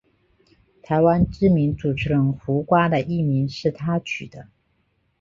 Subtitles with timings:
[0.81, 4.47] 台湾知名主持人胡瓜的艺名是他取的。